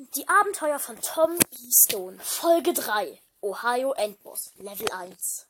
Die 0.00 0.28
Abenteuer 0.28 0.78
von 0.78 1.00
Tom 1.02 1.36
B. 1.36 1.56
Stone, 1.72 2.20
Folge 2.20 2.72
3, 2.72 3.20
Ohio 3.40 3.94
Endboss, 3.94 4.52
Level 4.58 4.88
1. 4.92 5.48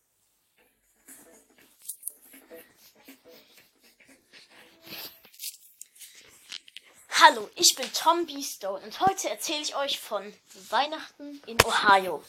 Hallo, 7.11 7.51
ich 7.57 7.75
bin 7.75 7.93
Tom 7.93 8.25
B. 8.25 8.43
Stone 8.43 8.83
und 8.83 8.99
heute 9.01 9.29
erzähle 9.29 9.61
ich 9.61 9.77
euch 9.77 10.01
von 10.01 10.33
Weihnachten 10.71 11.43
in 11.45 11.63
Ohio. 11.67 12.25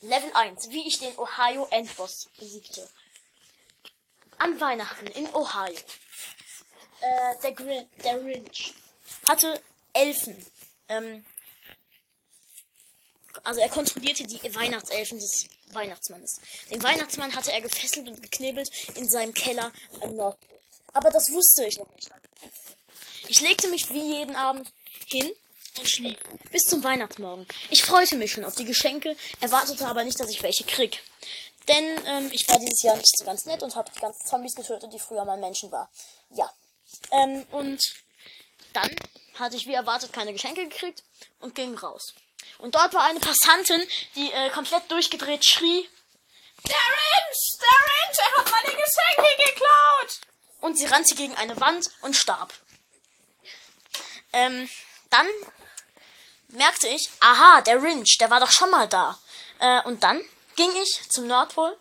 Level 0.00 0.32
1, 0.34 0.70
wie 0.70 0.88
ich 0.88 0.98
den 0.98 1.16
Ohio 1.16 1.68
Endboss 1.70 2.28
besiegte. 2.40 2.90
An 4.38 4.60
Weihnachten 4.60 5.06
in 5.06 5.32
Ohio. 5.32 5.78
Äh, 7.02 7.38
der, 7.40 7.52
Grin 7.52 7.88
der 8.02 8.20
Rinch 8.20 8.74
hatte 9.26 9.62
Elfen. 9.92 10.44
Ähm, 10.90 11.24
also 13.44 13.60
er 13.60 13.68
kontrollierte 13.68 14.24
die 14.24 14.54
Weihnachtselfen 14.54 15.18
des 15.18 15.46
Weihnachtsmannes. 15.72 16.40
Den 16.70 16.82
Weihnachtsmann 16.82 17.34
hatte 17.34 17.52
er 17.52 17.60
gefesselt 17.60 18.08
und 18.08 18.22
geknebelt 18.22 18.70
in 18.96 19.08
seinem 19.08 19.32
Keller 19.32 19.72
am 20.00 20.14
Nordpol. 20.14 20.58
Aber 20.92 21.10
das 21.10 21.30
wusste 21.30 21.64
ich 21.64 21.78
noch 21.78 21.88
nicht. 21.94 22.10
Ich 23.28 23.40
legte 23.40 23.68
mich 23.68 23.88
wie 23.90 24.18
jeden 24.18 24.34
Abend 24.34 24.72
hin 25.06 25.30
und 25.78 25.88
schlief 25.88 26.18
bis 26.50 26.64
zum 26.64 26.82
Weihnachtsmorgen. 26.82 27.46
Ich 27.70 27.84
freute 27.84 28.16
mich 28.16 28.32
schon 28.32 28.44
auf 28.44 28.56
die 28.56 28.64
Geschenke, 28.64 29.16
erwartete 29.40 29.86
aber 29.86 30.02
nicht, 30.02 30.18
dass 30.18 30.30
ich 30.30 30.42
welche 30.42 30.64
krieg. 30.64 31.00
Denn 31.68 31.84
ähm, 32.06 32.30
ich 32.32 32.48
war 32.48 32.58
dieses 32.58 32.82
Jahr 32.82 32.96
nicht 32.96 33.16
so 33.16 33.24
ganz 33.24 33.46
nett 33.46 33.62
und 33.62 33.76
habe 33.76 33.90
ganzen 34.00 34.26
Zombies 34.26 34.56
getötet, 34.56 34.92
die 34.92 34.98
früher 34.98 35.24
mal 35.24 35.38
Menschen 35.38 35.70
waren. 35.70 35.88
Ja. 36.34 36.52
Ähm, 37.12 37.46
und 37.52 37.80
dann 38.72 38.90
hatte 39.38 39.56
ich 39.56 39.66
wie 39.66 39.74
erwartet 39.74 40.12
keine 40.12 40.32
Geschenke 40.32 40.68
gekriegt 40.68 41.02
und 41.40 41.54
ging 41.54 41.76
raus. 41.76 42.14
Und 42.58 42.74
dort 42.74 42.94
war 42.94 43.04
eine 43.04 43.20
Passantin, 43.20 43.82
die 44.14 44.30
äh, 44.32 44.50
komplett 44.50 44.90
durchgedreht 44.90 45.44
schrie. 45.44 45.88
Der 46.64 46.76
Rinch! 46.76 47.58
Der 47.60 47.68
Rinch! 47.86 48.18
Er 48.18 48.36
hat 48.36 48.50
meine 48.50 48.76
Geschenke 48.76 49.44
geklaut! 49.44 50.20
Und 50.60 50.78
sie 50.78 50.86
rannte 50.86 51.14
gegen 51.14 51.34
eine 51.36 51.58
Wand 51.58 51.90
und 52.02 52.14
starb. 52.14 52.52
Ähm, 54.32 54.68
dann 55.08 55.26
merkte 56.48 56.88
ich, 56.88 57.08
aha, 57.20 57.62
der 57.62 57.82
Rinch, 57.82 58.18
der 58.18 58.30
war 58.30 58.40
doch 58.40 58.50
schon 58.50 58.70
mal 58.70 58.88
da. 58.88 59.18
Äh, 59.58 59.82
und 59.82 60.02
dann 60.02 60.22
ging 60.56 60.70
ich 60.82 61.08
zum 61.08 61.26
Nordpol. 61.26 61.76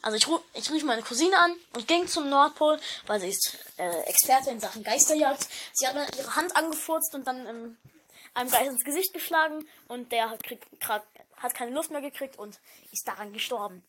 Also 0.00 0.16
ich, 0.16 0.28
ruf, 0.28 0.40
ich 0.54 0.70
rief 0.70 0.84
meine 0.84 1.02
Cousine 1.02 1.36
an 1.38 1.56
und 1.74 1.88
ging 1.88 2.06
zum 2.06 2.28
Nordpol, 2.28 2.78
weil 3.06 3.20
sie 3.20 3.30
ist 3.30 3.58
äh, 3.78 4.00
Experte 4.02 4.50
in 4.50 4.60
Sachen 4.60 4.84
Geisterjagd. 4.84 5.46
Sie 5.72 5.86
hat 5.86 5.94
mir 5.94 6.06
ihre 6.16 6.36
Hand 6.36 6.54
angefurzt 6.56 7.14
und 7.14 7.26
dann 7.26 7.46
ähm, 7.46 7.76
einem 8.34 8.50
Geist 8.50 8.70
ins 8.70 8.84
Gesicht 8.84 9.12
geschlagen 9.12 9.68
und 9.88 10.12
der 10.12 10.30
hat, 10.30 10.42
krieg, 10.44 10.60
grad, 10.80 11.02
hat 11.36 11.54
keine 11.54 11.72
Luft 11.72 11.90
mehr 11.90 12.00
gekriegt 12.00 12.38
und 12.38 12.60
ist 12.92 13.06
daran 13.08 13.32
gestorben. 13.32 13.82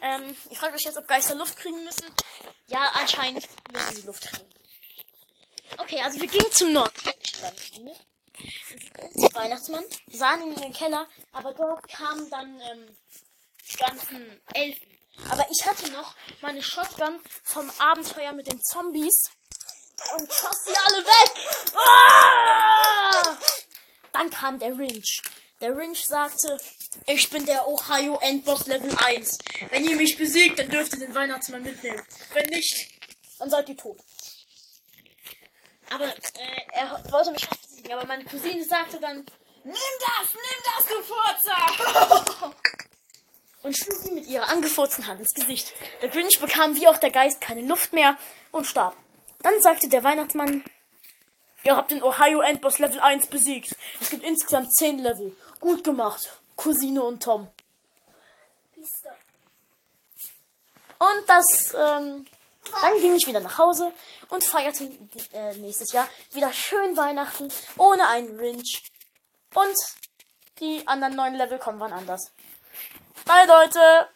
Ähm, 0.00 0.36
ihr 0.50 0.56
fragt 0.56 0.74
euch 0.74 0.82
jetzt, 0.82 0.98
ob 0.98 1.06
Geister 1.06 1.34
Luft 1.34 1.56
kriegen 1.56 1.82
müssen. 1.84 2.06
Ja, 2.66 2.90
anscheinend 2.94 3.46
müssen 3.72 3.96
sie 3.96 4.06
Luft 4.06 4.22
kriegen. 4.22 4.50
Okay, 5.78 6.00
also 6.02 6.20
wir 6.20 6.28
gingen 6.28 6.50
zum 6.50 6.72
Nordpol. 6.72 7.12
Weihnachtsmann 9.32 9.84
sahen 10.08 10.42
ihn 10.42 10.54
in 10.54 10.62
den 10.62 10.72
Keller, 10.72 11.06
aber 11.32 11.52
dort 11.54 11.88
kamen 11.88 12.28
dann 12.30 12.60
ähm, 12.60 12.96
die 13.70 13.76
ganzen 13.76 14.40
Elfen. 14.52 14.93
Aber 15.30 15.46
ich 15.50 15.66
hatte 15.66 15.90
noch 15.92 16.14
meine 16.42 16.62
Shotgun 16.62 17.20
vom 17.42 17.70
Abenteuer 17.78 18.32
mit 18.32 18.46
den 18.46 18.60
Zombies 18.62 19.30
und 20.16 20.32
schoss 20.32 20.64
sie 20.64 20.74
alle 20.86 21.04
weg. 21.04 21.76
Ah! 21.76 23.36
Dann 24.12 24.30
kam 24.30 24.58
der 24.58 24.76
Rinch. 24.76 25.22
Der 25.60 25.76
Rinch 25.76 26.04
sagte, 26.04 26.58
ich 27.06 27.30
bin 27.30 27.46
der 27.46 27.66
Ohio 27.66 28.18
Endboss 28.20 28.66
Level 28.66 28.94
1. 28.96 29.38
Wenn 29.70 29.88
ihr 29.88 29.96
mich 29.96 30.16
besiegt, 30.16 30.58
dann 30.58 30.68
dürft 30.68 30.92
ihr 30.94 31.00
den 31.00 31.14
Weihnachtsmann 31.14 31.62
mitnehmen. 31.62 32.02
Wenn 32.32 32.46
nicht, 32.50 32.88
dann 33.38 33.50
seid 33.50 33.68
ihr 33.68 33.76
tot. 33.76 33.98
Aber 35.90 36.06
äh, 36.06 36.60
er 36.72 37.02
wollte 37.10 37.30
mich 37.32 37.48
besiegen. 37.48 37.92
Aber 37.92 38.06
meine 38.06 38.24
Cousine 38.24 38.64
sagte 38.64 38.98
dann, 39.00 39.24
Nimm 39.64 39.74
das! 39.74 40.34
Nimm 40.34 40.60
das, 40.76 40.86
du 40.86 41.02
Furzer! 41.02 42.54
und 43.64 43.76
schlug 43.76 44.04
ihm 44.04 44.14
mit 44.14 44.26
ihrer 44.26 44.48
angefurzten 44.48 45.06
Hand 45.06 45.20
ins 45.20 45.34
Gesicht. 45.34 45.72
Der 46.02 46.10
Grinch 46.10 46.38
bekam 46.38 46.76
wie 46.76 46.86
auch 46.86 46.98
der 46.98 47.10
Geist 47.10 47.40
keine 47.40 47.62
Luft 47.62 47.92
mehr 47.92 48.16
und 48.52 48.66
starb. 48.66 48.94
Dann 49.42 49.60
sagte 49.60 49.88
der 49.88 50.04
Weihnachtsmann, 50.04 50.62
ihr 51.64 51.74
habt 51.74 51.90
den 51.90 52.02
Ohio 52.02 52.40
Endboss 52.42 52.78
Level 52.78 53.00
1 53.00 53.26
besiegt. 53.26 53.74
Es 54.00 54.10
gibt 54.10 54.22
insgesamt 54.22 54.72
10 54.74 54.98
Level. 54.98 55.34
Gut 55.60 55.82
gemacht, 55.82 56.38
Cousine 56.56 57.02
und 57.02 57.22
Tom. 57.22 57.48
Und 60.98 61.28
das, 61.28 61.74
ähm, 61.74 62.26
dann 62.82 63.00
ging 63.00 63.14
ich 63.14 63.26
wieder 63.26 63.40
nach 63.40 63.58
Hause 63.58 63.92
und 64.28 64.44
feierte 64.44 64.90
äh, 65.32 65.56
nächstes 65.56 65.92
Jahr 65.92 66.08
wieder 66.32 66.52
schön 66.52 66.96
Weihnachten 66.96 67.50
ohne 67.78 68.06
einen 68.08 68.36
Grinch. 68.36 68.84
Und 69.54 69.76
die 70.60 70.86
anderen 70.86 71.16
neun 71.16 71.34
Level 71.34 71.58
kommen 71.58 71.80
wann 71.80 71.92
anders. 71.92 72.30
Bye, 73.26 73.46
Leute! 73.46 74.08